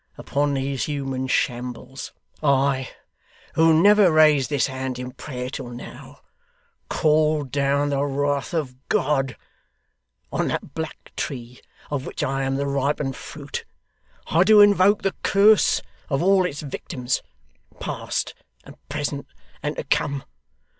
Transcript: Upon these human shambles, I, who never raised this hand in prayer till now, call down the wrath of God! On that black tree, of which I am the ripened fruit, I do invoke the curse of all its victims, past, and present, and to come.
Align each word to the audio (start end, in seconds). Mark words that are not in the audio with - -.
Upon 0.17 0.55
these 0.55 0.85
human 0.85 1.27
shambles, 1.27 2.11
I, 2.41 2.89
who 3.53 3.79
never 3.83 4.11
raised 4.11 4.49
this 4.49 4.65
hand 4.65 4.97
in 4.97 5.11
prayer 5.11 5.47
till 5.51 5.69
now, 5.69 6.21
call 6.89 7.43
down 7.43 7.91
the 7.91 8.03
wrath 8.03 8.51
of 8.51 8.75
God! 8.89 9.37
On 10.31 10.47
that 10.47 10.73
black 10.73 11.11
tree, 11.15 11.61
of 11.91 12.07
which 12.07 12.23
I 12.23 12.41
am 12.45 12.55
the 12.55 12.65
ripened 12.65 13.15
fruit, 13.15 13.63
I 14.25 14.43
do 14.43 14.59
invoke 14.59 15.03
the 15.03 15.13
curse 15.21 15.83
of 16.09 16.23
all 16.23 16.47
its 16.47 16.61
victims, 16.61 17.21
past, 17.79 18.33
and 18.63 18.75
present, 18.89 19.27
and 19.61 19.75
to 19.75 19.83
come. 19.83 20.23